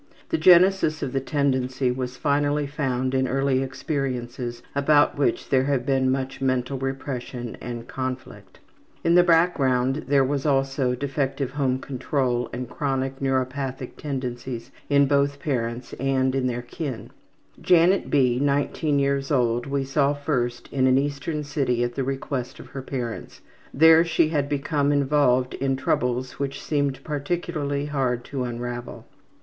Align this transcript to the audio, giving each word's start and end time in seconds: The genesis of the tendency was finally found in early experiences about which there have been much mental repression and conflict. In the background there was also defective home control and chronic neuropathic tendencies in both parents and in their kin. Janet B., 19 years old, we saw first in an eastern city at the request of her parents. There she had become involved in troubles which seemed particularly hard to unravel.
The 0.29 0.37
genesis 0.39 1.03
of 1.03 1.13
the 1.13 1.19
tendency 1.19 1.91
was 1.91 2.17
finally 2.17 2.65
found 2.65 3.13
in 3.13 3.27
early 3.27 3.61
experiences 3.61 4.63
about 4.73 5.15
which 5.15 5.49
there 5.49 5.65
have 5.65 5.85
been 5.85 6.09
much 6.09 6.41
mental 6.41 6.79
repression 6.79 7.55
and 7.61 7.87
conflict. 7.87 8.57
In 9.03 9.13
the 9.13 9.21
background 9.21 10.05
there 10.07 10.23
was 10.23 10.43
also 10.43 10.95
defective 10.95 11.51
home 11.51 11.77
control 11.77 12.49
and 12.51 12.67
chronic 12.67 13.19
neuropathic 13.21 13.95
tendencies 13.95 14.71
in 14.89 15.05
both 15.05 15.37
parents 15.39 15.93
and 15.93 16.33
in 16.33 16.47
their 16.47 16.63
kin. 16.63 17.11
Janet 17.61 18.09
B., 18.09 18.39
19 18.39 18.97
years 18.97 19.29
old, 19.29 19.67
we 19.67 19.83
saw 19.83 20.15
first 20.15 20.67
in 20.73 20.87
an 20.87 20.97
eastern 20.97 21.43
city 21.43 21.83
at 21.83 21.93
the 21.93 22.03
request 22.03 22.59
of 22.59 22.69
her 22.69 22.81
parents. 22.81 23.41
There 23.71 24.03
she 24.03 24.29
had 24.29 24.49
become 24.49 24.91
involved 24.91 25.53
in 25.53 25.75
troubles 25.75 26.39
which 26.39 26.59
seemed 26.59 27.03
particularly 27.03 27.85
hard 27.85 28.23
to 28.25 28.45
unravel. 28.45 29.05